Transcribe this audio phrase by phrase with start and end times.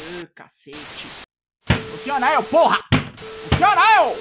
[0.00, 1.26] Uh, cacete.
[1.90, 2.78] Funciona eu, porra!
[3.50, 4.16] Funciona eu!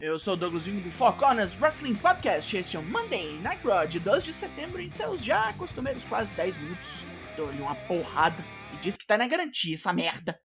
[0.00, 2.56] Eu sou o Douglas Vinho do Four Corners Wrestling Podcast.
[2.56, 6.32] Este é o Monday Night Raw de 2 de setembro em seus já costumeiros quase
[6.32, 7.02] 10 minutos.
[7.36, 8.42] Dou-lhe uma porrada
[8.72, 10.40] e diz que tá na garantia essa merda.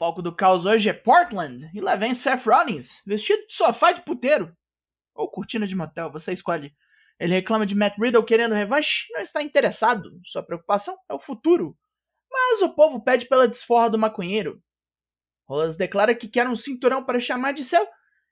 [0.00, 4.00] Palco do caos hoje é Portland e lá vem Seth Rollins, vestido de sofá de
[4.00, 4.56] puteiro.
[5.14, 6.74] Ou cortina de motel, você escolhe.
[7.18, 10.18] Ele reclama de Matt Riddle querendo revanche e não está interessado.
[10.24, 11.76] Sua preocupação é o futuro.
[12.32, 14.62] Mas o povo pede pela desforra do maconheiro.
[15.46, 17.86] Rolas declara que quer um cinturão para chamar de seu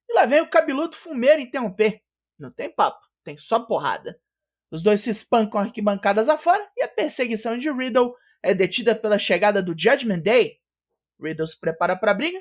[0.08, 2.00] e lá vem o cabeludo fumeiro interromper.
[2.38, 4.18] Não tem papo, tem só porrada.
[4.70, 9.62] Os dois se espancam arquibancadas afora e a perseguição de Riddle é detida pela chegada
[9.62, 10.58] do Judgment Day.
[11.20, 12.38] Riddle se prepara para a briga,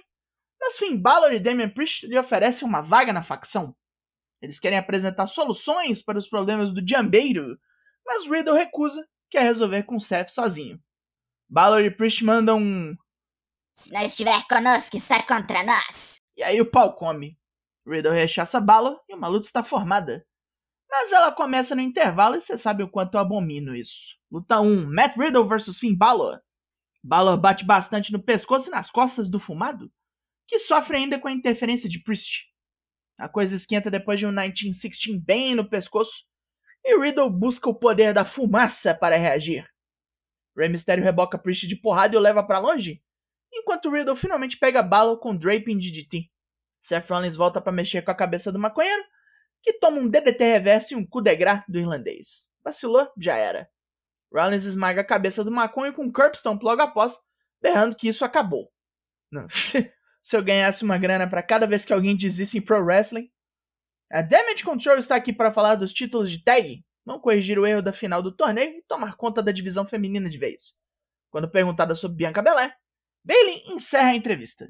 [0.59, 3.75] mas Finn Balor e Damian Priest lhe oferecem uma vaga na facção.
[4.41, 7.57] Eles querem apresentar soluções para os problemas do Jambeiro,
[8.05, 10.81] mas Riddle recusa, quer resolver com Seth sozinho.
[11.49, 12.95] Balor e Priest mandam um.
[13.73, 16.17] Se não estiver conosco, está contra nós.
[16.35, 17.37] E aí o pau come.
[17.85, 20.25] Riddle rechaça Balor e uma luta está formada.
[20.89, 24.17] Mas ela começa no intervalo e você sabe o quanto eu abomino isso.
[24.31, 26.41] Luta 1: Matt Riddle vs Finn Balor.
[27.07, 29.89] Balor bate bastante no pescoço e nas costas do fumado,
[30.45, 32.47] que sofre ainda com a interferência de Priest.
[33.17, 36.25] A coisa esquenta depois de um 1916 bem no pescoço,
[36.83, 39.65] e Riddle busca o poder da fumaça para reagir.
[40.57, 43.01] Rey Mysterio reboca Priest de porrada e o leva para longe,
[43.53, 46.29] enquanto Riddle finalmente pega Balor com Draping DDT.
[46.81, 49.03] Seth Rollins volta para mexer com a cabeça do maconheiro,
[49.63, 51.33] que toma um DDT reverso e um coup de
[51.69, 52.49] do irlandês.
[52.61, 53.69] Vacilou, já era.
[54.33, 57.17] Rollins esmaga a cabeça do maconho com curbstone logo após,
[57.61, 58.71] berrando que isso acabou.
[60.21, 63.31] Se eu ganhasse uma grana para cada vez que alguém diz isso em pro wrestling.
[64.11, 67.81] A Damage Control está aqui para falar dos títulos de tag, não corrigir o erro
[67.81, 70.75] da final do torneio e tomar conta da divisão feminina de vez.
[71.29, 72.75] Quando perguntada sobre Bianca Belair,
[73.23, 74.69] Bailey encerra a entrevista.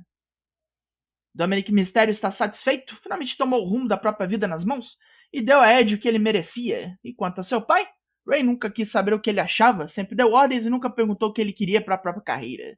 [1.33, 4.97] Dominic Mysterio está satisfeito, finalmente tomou o rumo da própria vida nas mãos
[5.31, 6.97] e deu a Ed o que ele merecia.
[7.03, 7.87] E quanto a seu pai,
[8.27, 11.33] Ray nunca quis saber o que ele achava, sempre deu ordens e nunca perguntou o
[11.33, 12.77] que ele queria para a própria carreira.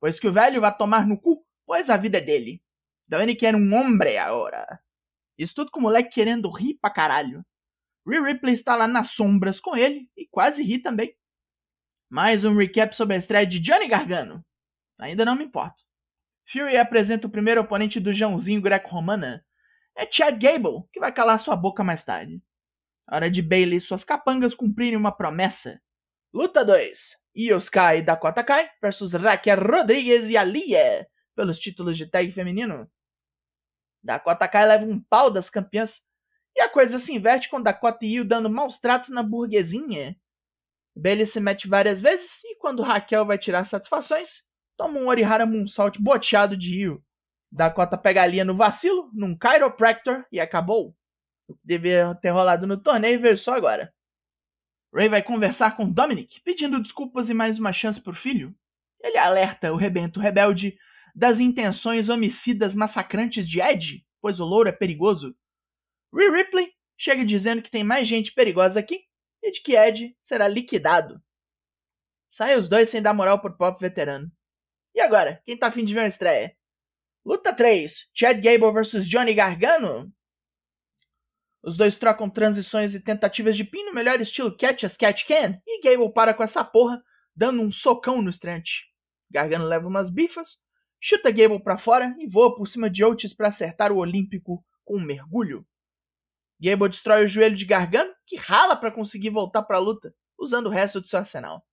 [0.00, 2.62] Pois que o velho vai tomar no cu, pois a vida é dele.
[3.08, 4.80] Dominic era um homem agora.
[5.36, 7.44] Isso tudo com o moleque querendo rir pra caralho.
[8.06, 11.16] Rhea Ripley está lá nas sombras com ele e quase ri também.
[12.08, 14.44] Mais um recap sobre a estreia de Johnny Gargano.
[14.98, 15.82] Ainda não me importo.
[16.46, 19.44] Fury apresenta o primeiro oponente do Joãozinho greco-romana.
[19.96, 22.40] É Chad Gable, que vai calar sua boca mais tarde.
[23.10, 25.80] Hora de Bailey e suas capangas cumprirem uma promessa.
[26.32, 27.16] Luta 2.
[27.36, 32.90] Io Sky e Dakota Kai versus Raquel Rodrigues e Alia pelos títulos de tag feminino.
[34.02, 36.02] Dakota Kai leva um pau das campeãs
[36.56, 40.16] e a coisa se inverte com Dakota e Io dando maus tratos na burguesinha.
[40.96, 44.44] Bailey se mete várias vezes e quando Raquel vai tirar satisfações,
[44.76, 47.04] toma um Orihara Moonsault boteado de Io.
[47.50, 50.96] Dakota pega a Lia no vacilo, num Chiropractor e acabou.
[51.48, 53.94] O que devia ter rolado no torneio veio só agora.
[54.94, 58.54] Ray vai conversar com Dominic, pedindo desculpas e mais uma chance pro filho.
[59.02, 60.78] Ele alerta o rebento rebelde
[61.14, 65.36] das intenções homicidas massacrantes de Ed, pois o louro é perigoso.
[66.14, 69.04] Rhea Ripley chega dizendo que tem mais gente perigosa aqui
[69.42, 71.22] e de que Ed será liquidado.
[72.30, 74.30] Saem os dois sem dar moral pro pop veterano.
[74.94, 76.56] E agora, quem tá afim de ver uma estreia?
[77.24, 80.12] Luta 3: Chad Gable vs Johnny Gargano?
[81.64, 85.58] Os dois trocam transições e tentativas de pin no melhor estilo Catch as Catch Can,
[85.66, 87.02] e Gable para com essa porra,
[87.34, 88.92] dando um socão no estreante.
[89.30, 90.58] Gargano leva umas bifas,
[91.00, 94.98] chuta Gable para fora e voa por cima de Otis para acertar o Olímpico com
[94.98, 95.66] um mergulho.
[96.60, 100.66] Gable destrói o joelho de Gargano, que rala para conseguir voltar para a luta, usando
[100.66, 101.66] o resto de seu arsenal.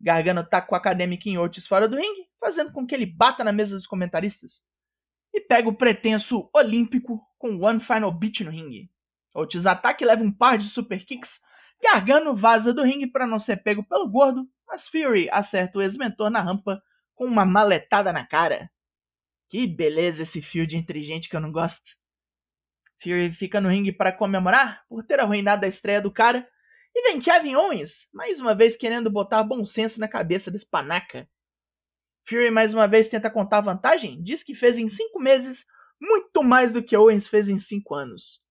[0.00, 3.52] Gargano taca o acadêmico em Otis fora do ringue, fazendo com que ele bata na
[3.52, 4.64] mesa dos comentaristas.
[5.32, 8.90] E pega o pretenso Olímpico com One Final Beat no ringue.
[9.36, 11.40] Otis ataca e leva um par de super kicks.
[11.82, 16.30] Gargano vaza do ringue para não ser pego pelo gordo, mas Fury acerta o ex-mentor
[16.30, 16.82] na rampa
[17.14, 18.70] com uma maletada na cara.
[19.48, 21.96] Que beleza esse fio de inteligente que eu não gosto.
[23.02, 26.48] Fury fica no ringue para comemorar por ter arruinado a estreia do cara.
[26.94, 31.28] E vem Kevin Owens, mais uma vez querendo botar bom senso na cabeça desse panaca.
[32.26, 35.66] Fury mais uma vez tenta contar vantagem, diz que fez em cinco meses
[36.00, 38.45] muito mais do que Owens fez em cinco anos.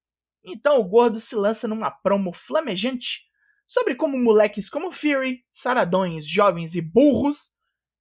[0.45, 3.25] Então o gordo se lança numa promo flamejante
[3.67, 7.51] sobre como moleques como Fury, saradões, jovens e burros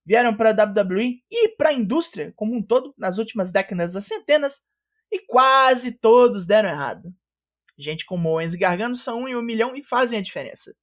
[0.04, 4.04] vieram para a WWE e para a indústria como um todo nas últimas décadas das
[4.04, 4.62] centenas
[5.10, 7.14] e quase todos deram errado.
[7.78, 10.76] Gente como Owens e Gargano são um em um milhão e fazem a diferença.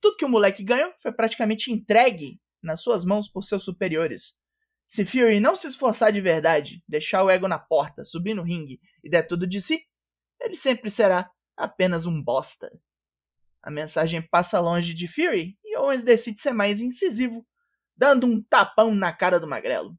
[0.00, 4.34] Tudo que o moleque ganhou foi praticamente entregue nas suas mãos por seus superiores.
[4.86, 8.80] Se Fury não se esforçar de verdade, deixar o ego na porta, subir no ringue
[9.02, 9.84] e der tudo de si,
[10.40, 12.70] ele sempre será apenas um bosta.
[13.62, 17.46] A mensagem passa longe de Fury e Owens decide ser mais incisivo,
[17.96, 19.96] dando um tapão na cara do magrelo.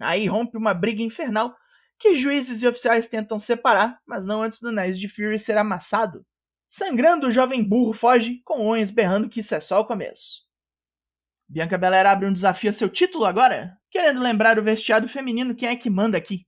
[0.00, 1.54] Aí rompe uma briga infernal
[1.98, 6.24] que juízes e oficiais tentam separar, mas não antes do Nice de Fury ser amassado.
[6.68, 10.42] Sangrando, o jovem burro foge, com Owens berrando que isso é só o começo.
[11.48, 15.68] Bianca Belair abre um desafio a seu título agora, querendo lembrar o vestiário feminino quem
[15.68, 16.46] é que manda aqui.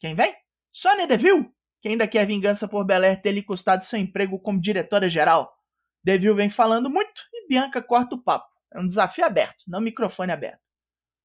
[0.00, 0.34] Quem vem?
[0.72, 1.48] Sonya Deville,
[1.80, 5.52] que ainda quer vingança por Belair ter lhe custado seu emprego como diretora-geral.
[6.02, 8.48] Deville vem falando muito e Bianca corta o papo.
[8.72, 10.60] É um desafio aberto, não microfone aberto.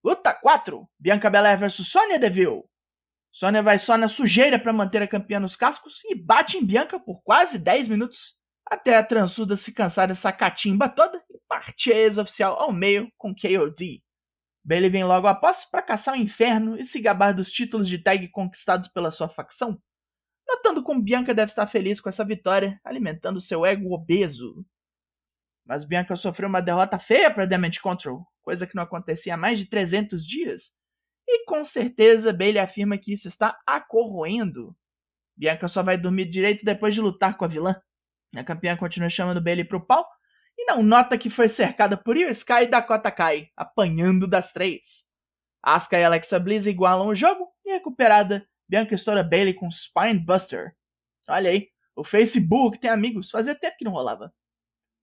[0.03, 2.63] Luta 4: Bianca Belair vs Sonya Deville.
[3.31, 6.99] Sonya vai só na sujeira para manter a campeã nos cascos e bate em Bianca
[6.99, 8.35] por quase 10 minutos,
[8.69, 13.33] até a transuda se cansar dessa catimba toda e partir a ex-oficial ao meio com
[13.33, 14.03] KOD.
[14.63, 18.27] Bailey vem logo após para caçar o inferno e se gabar dos títulos de tag
[18.29, 19.81] conquistados pela sua facção,
[20.47, 24.65] notando como Bianca deve estar feliz com essa vitória, alimentando seu ego obeso.
[25.65, 29.59] Mas Bianca sofreu uma derrota feia para Damage Control, coisa que não acontecia há mais
[29.59, 30.73] de 300 dias,
[31.27, 34.75] e com certeza Bailey afirma que isso está a corroendo.
[35.35, 37.75] Bianca só vai dormir direito depois de lutar com a vilã.
[38.35, 40.05] A campeã continua chamando Bailey pro pau
[40.57, 45.07] e não nota que foi cercada por Io Sky e Dakota Kai, apanhando das três.
[45.61, 50.75] Asuka e Alexa Bliss igualam o jogo e recuperada, Bianca estoura Bailey com Spinebuster.
[51.29, 54.33] Olha aí, o Facebook tem amigos, fazia tempo que não rolava.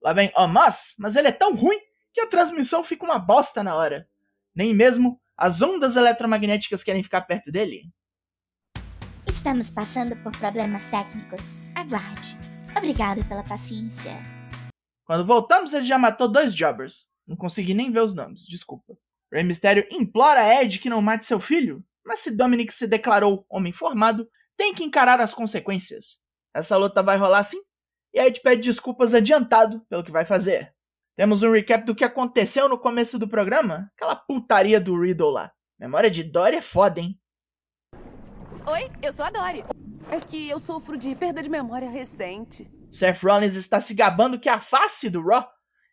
[0.03, 1.79] Lá vem Omos, mas ele é tão ruim
[2.13, 4.09] que a transmissão fica uma bosta na hora.
[4.53, 7.89] Nem mesmo as ondas eletromagnéticas querem ficar perto dele?
[9.29, 11.61] Estamos passando por problemas técnicos.
[11.77, 12.37] Aguarde.
[12.77, 14.17] Obrigado pela paciência.
[15.05, 17.07] Quando voltamos, ele já matou dois jobbers.
[17.25, 18.99] Não consegui nem ver os nomes, desculpa.
[19.33, 23.73] Rey Mysterio implora Ed que não mate seu filho, mas se Dominic se declarou homem
[23.73, 26.19] formado, tem que encarar as consequências.
[26.55, 27.61] Essa luta vai rolar sim,
[28.13, 30.75] e Ed pede desculpas adiantado pelo que vai fazer.
[31.17, 33.91] Temos um recap do que aconteceu no começo do programa.
[33.95, 35.53] Aquela putaria do Riddle lá.
[35.79, 37.19] Memória de Dory é foda, hein?
[38.67, 39.65] Oi, eu sou a Dory.
[40.11, 42.71] É que eu sofro de perda de memória recente.
[42.91, 45.47] Seth Rollins está se gabando que é a face do Raw.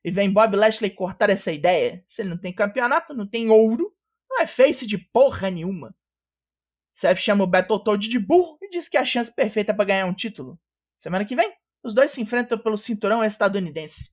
[0.04, 2.04] E vem Bob Lashley cortar essa ideia.
[2.07, 3.94] Se ele não tem campeonato, não tem ouro,
[4.37, 5.95] não é face de porra nenhuma.
[6.93, 10.05] Seth chama o Battletoad de burro e diz que é a chance perfeita para ganhar
[10.05, 10.59] um título.
[10.95, 11.51] Semana que vem,
[11.83, 14.11] os dois se enfrentam pelo cinturão estadunidense.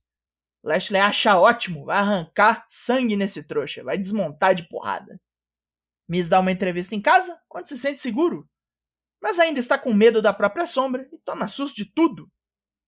[0.63, 5.21] Lashley acha ótimo, vai arrancar sangue nesse trouxa, vai desmontar de porrada.
[6.07, 8.49] Miz dá uma entrevista em casa, quando se sente seguro,
[9.21, 12.31] mas ainda está com medo da própria sombra e toma susto de tudo.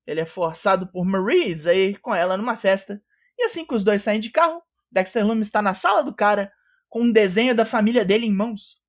[0.07, 3.01] Ele é forçado por Maurice a ir com ela numa festa,
[3.37, 4.61] e assim que os dois saem de carro,
[4.91, 6.51] Dexter Lumis está na sala do cara
[6.89, 8.81] com um desenho da família dele em mãos.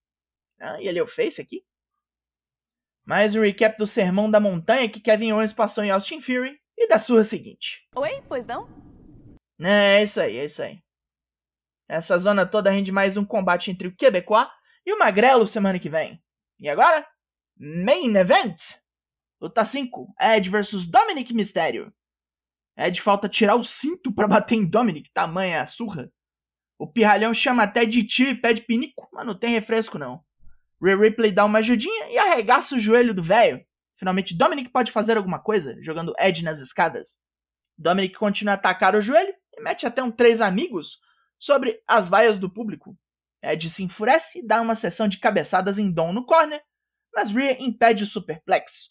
[0.61, 1.65] Ah, e ele é o Face aqui?
[3.05, 6.87] Mais um recap do sermão da montanha que Kevin Owens passou em Austin Fury e
[6.87, 7.89] da sua seguinte.
[7.97, 8.69] Oi, pois não?
[9.61, 10.83] É, é isso aí, é isso aí.
[11.89, 14.49] Essa zona toda rende mais um combate entre o Quebecois
[14.85, 16.23] e o Magrelo semana que vem.
[16.59, 17.07] E agora?
[17.57, 18.77] Main Event!
[19.41, 21.93] Luta 5, Ed vs Dominic Mysterio.
[22.77, 26.13] Ed falta tirar o cinto para bater em Dominic, tamanha surra.
[26.79, 30.23] O pirralhão chama até de tio e pede pinico, mas não tem refresco não.
[30.81, 33.65] Rhea Ripley dá uma ajudinha e arregaça o joelho do velho.
[33.97, 37.19] Finalmente, Dominic pode fazer alguma coisa, jogando Ed nas escadas.
[37.77, 41.01] Dominic continua a atacar o joelho e mete até um três amigos
[41.37, 42.97] sobre as vaias do público.
[43.43, 46.63] Ed se enfurece e dá uma sessão de cabeçadas em Dom no corner,
[47.13, 48.91] mas Rhea impede o superplex.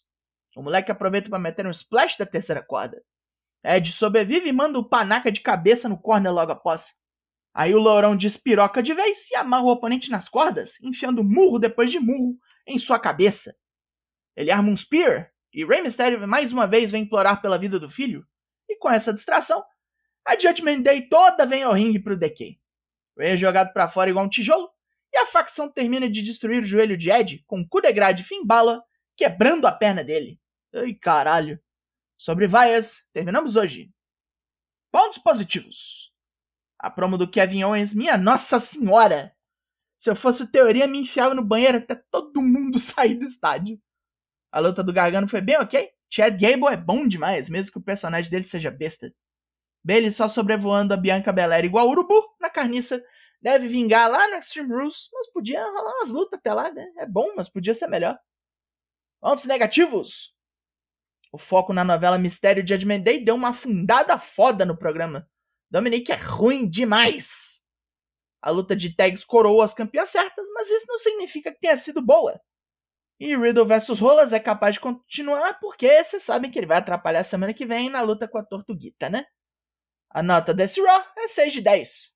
[0.54, 3.02] O moleque aproveita para meter um splash da terceira corda.
[3.64, 6.94] Ed sobrevive e manda o panaca de cabeça no corner logo após.
[7.58, 11.90] Aí o Lourão despiroca de vez e amarra o oponente nas cordas, enfiando murro depois
[11.90, 13.52] de murro em sua cabeça.
[14.36, 17.90] Ele arma um Spear e Rey Mysterio mais uma vez vem implorar pela vida do
[17.90, 18.24] filho.
[18.68, 19.64] E com essa distração,
[20.24, 22.60] a Judgment Day toda vem ao ringue pro DK.
[23.18, 24.70] Rey é jogado para fora igual um tijolo
[25.12, 28.22] e a facção termina de destruir o joelho de Ed com um coup de grade
[28.22, 28.84] fim bala,
[29.16, 30.40] quebrando a perna dele.
[30.72, 31.60] Ai caralho.
[32.16, 33.90] Sobre vaias, terminamos hoje.
[34.92, 36.07] Pontos positivos.
[36.78, 39.34] A promo do Kevin Owens, minha nossa senhora!
[39.98, 43.80] Se eu fosse teoria, me enfiava no banheiro até todo mundo sair do estádio.
[44.52, 45.90] A luta do Gargano foi bem ok.
[46.10, 49.12] Chad Gable é bom demais, mesmo que o personagem dele seja besta.
[49.84, 53.02] Bailey só sobrevoando a Bianca Belair igual urubu na carniça,
[53.40, 56.86] deve vingar lá no Extreme Rules, mas podia rolar umas lutas até lá, né?
[56.98, 58.18] É bom, mas podia ser melhor.
[59.20, 60.34] Pontos negativos.
[61.32, 65.28] O foco na novela Mistério Judgment Day deu uma afundada foda no programa.
[65.70, 67.60] Dominique é ruim demais.
[68.42, 72.00] A luta de tags coroou as campeãs certas, mas isso não significa que tenha sido
[72.00, 72.40] boa.
[73.20, 77.24] E Riddle vs Rolas é capaz de continuar porque vocês sabem que ele vai atrapalhar
[77.24, 79.24] semana que vem na luta com a Tortuguita, né?
[80.10, 82.12] A nota desse Raw é 6 de 10.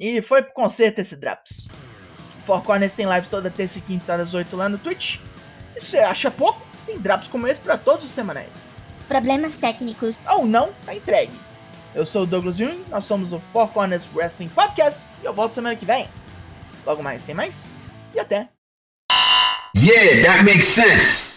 [0.00, 1.68] E foi pro concerto esse Drops.
[2.44, 5.20] Four Corners tem lives toda terça e quinta às 8 lá no Twitch.
[5.76, 8.60] E se você acha pouco, tem drops como esse para todos os semanais.
[9.06, 10.18] Problemas técnicos.
[10.28, 11.32] Ou não, tá entregue.
[11.94, 15.52] Eu sou o Douglas Jung, nós somos o Four Corners Wrestling Podcast e eu volto
[15.52, 16.08] semana que vem.
[16.86, 17.66] Logo mais, tem mais?
[18.14, 18.48] E até!
[19.76, 21.31] Yeah, that makes sense.